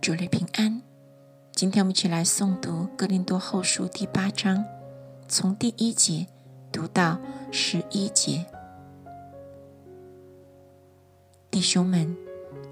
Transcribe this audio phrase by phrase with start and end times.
[0.00, 0.82] 主内平安。
[1.52, 4.64] 今天我们一起来诵读《哥林多后书》第八章，
[5.26, 6.26] 从第一节
[6.70, 7.18] 读到
[7.50, 8.44] 十一节。
[11.50, 12.16] 弟兄们，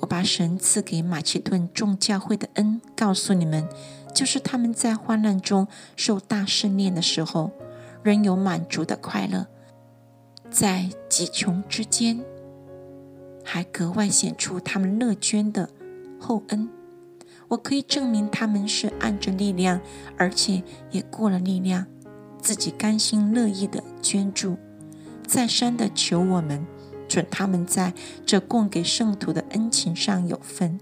[0.00, 3.66] 我把神赐给马其顿众教会的恩告诉你们，
[4.14, 7.50] 就是他们在患难中受大试炼的时候，
[8.02, 9.46] 仍有满足的快乐；
[10.50, 12.22] 在极穷之间，
[13.42, 15.70] 还格外显出他们乐捐的
[16.20, 16.68] 厚恩。
[17.48, 19.80] 我可以证明他们是按着力量，
[20.16, 21.86] 而且也过了力量，
[22.40, 24.56] 自己甘心乐意的捐助，
[25.26, 26.66] 再三的求我们
[27.08, 30.80] 准他们在这供给圣徒的恩情上有份，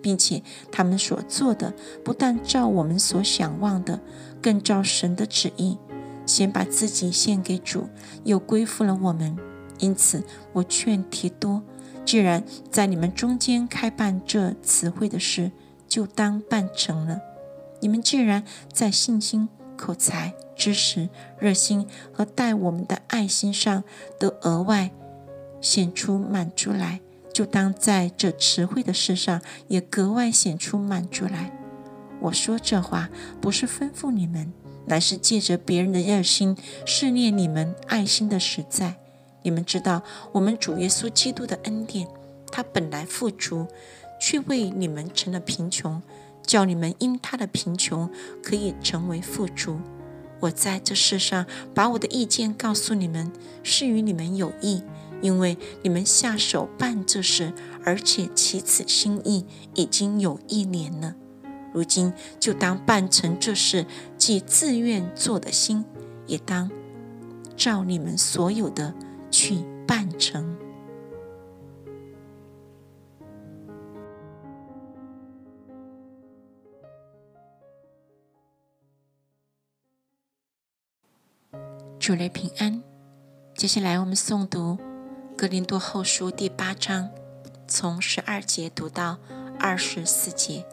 [0.00, 1.74] 并且他们所做的
[2.04, 4.00] 不但照我们所想望的，
[4.40, 5.78] 更照神的旨意，
[6.24, 7.88] 先把自己献给主，
[8.22, 9.36] 又归附了我们。
[9.80, 10.22] 因此，
[10.52, 11.60] 我劝提多，
[12.04, 15.50] 既然在你们中间开办这词汇的事，
[15.88, 17.20] 就当办成了。
[17.80, 23.84] 你们既然在信心、口才、知识、热心和待我们的爱心上
[24.18, 24.90] 都额外
[25.60, 27.00] 显出满足来，
[27.32, 31.52] 就当在这词汇的事上也格外显出满足来。
[32.20, 33.10] 我说这话
[33.40, 34.52] 不是吩咐你们，
[34.86, 38.94] 乃是借着别人的热心试炼你们爱心的实在。
[39.42, 42.08] 你们知道，我们主耶稣基督的恩典，
[42.50, 43.66] 他本来富足。
[44.26, 46.00] 却为你们成了贫穷，
[46.46, 48.08] 叫你们因他的贫穷
[48.42, 49.78] 可以成为富足。
[50.40, 51.44] 我在这世上
[51.74, 53.30] 把我的意见告诉你们，
[53.62, 54.82] 是与你们有益，
[55.20, 57.52] 因为你们下手办这事，
[57.84, 59.44] 而且起此心意
[59.74, 61.14] 已经有一年了。
[61.74, 63.84] 如今就当办成这事，
[64.16, 65.84] 既自愿做的心，
[66.26, 66.70] 也当
[67.58, 68.94] 照你们所有的
[69.30, 70.56] 去办成。
[82.04, 82.82] 主内平安。
[83.56, 84.76] 接下来我们诵读
[85.38, 87.08] 《格林多后书》第八章，
[87.66, 89.16] 从十二节读到
[89.58, 90.66] 二十四节。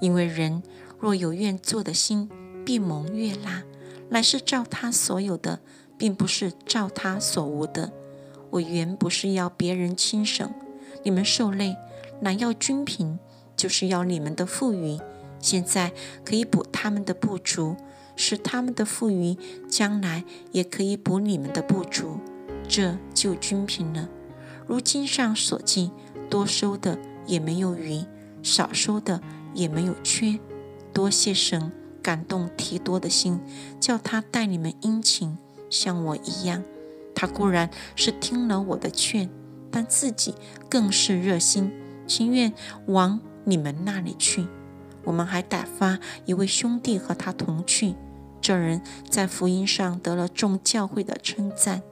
[0.00, 0.60] 因为人
[0.98, 2.28] 若有愿做的心，
[2.66, 3.62] 必蒙悦纳，
[4.08, 5.60] 乃是照他所有的，
[5.96, 7.92] 并不是照他所无的。
[8.50, 10.52] 我原不是要别人轻省，
[11.04, 11.76] 你们受累，
[12.22, 13.20] 乃要均平，
[13.56, 14.98] 就是要你们的富余，
[15.38, 15.92] 现在
[16.24, 17.76] 可以补他们的不足。
[18.20, 19.34] 使他们的富余，
[19.66, 22.18] 将来也可以补你们的不足，
[22.68, 24.10] 这就均平了。
[24.66, 25.90] 如经上所记，
[26.28, 28.04] 多收的也没有余，
[28.42, 29.22] 少收的
[29.54, 30.38] 也没有缺。
[30.92, 31.72] 多谢神
[32.02, 33.40] 感动提多的心，
[33.80, 35.38] 叫他待你们殷勤，
[35.70, 36.62] 像我一样。
[37.14, 39.30] 他固然是听了我的劝，
[39.70, 40.34] 但自己
[40.68, 41.72] 更是热心，
[42.06, 42.52] 情愿
[42.86, 44.46] 往你们那里去。
[45.04, 47.94] 我们还打发一位兄弟和他同去。
[48.40, 51.82] 这人在福音上得了众教会的称赞，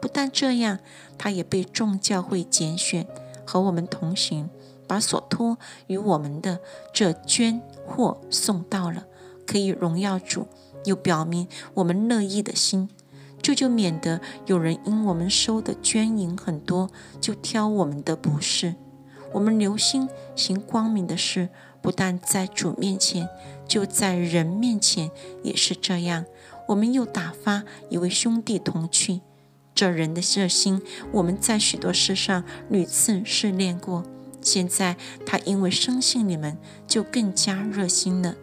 [0.00, 0.78] 不但这样，
[1.18, 3.06] 他也被众教会拣选，
[3.46, 4.48] 和我们同行，
[4.86, 6.60] 把所托与我们的
[6.92, 9.04] 这捐货送到了，
[9.46, 10.46] 可以荣耀主，
[10.84, 12.88] 又表明我们乐意的心，
[13.42, 16.90] 这就免得有人因我们收的捐银很多，
[17.20, 18.74] 就挑我们的不是。
[19.32, 21.48] 我们留心行光明的事。
[21.82, 23.26] 不但在主面前，
[23.66, 25.10] 就在人面前
[25.42, 26.26] 也是这样。
[26.68, 29.22] 我们又打发一位兄弟同去，
[29.74, 34.04] 这人的热心，我们在许多事上屡次试炼过。
[34.42, 38.34] 现在他因为生信你们，就更加热心了。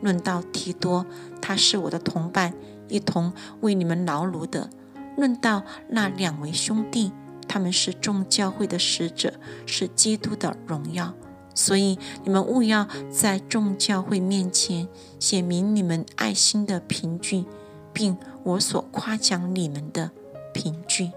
[0.00, 1.06] 论到提多，
[1.40, 2.52] 他是我的同伴，
[2.88, 4.70] 一同为你们劳碌的。
[5.16, 7.12] 论到那两位兄弟，
[7.52, 9.34] 他们是众教会的使者，
[9.66, 11.12] 是基督的荣耀。
[11.54, 17.44] 所以你们务要在众教会面前写明你们爱心的凭据，
[17.92, 20.12] 并我所夸奖你们的
[20.54, 21.10] 凭据，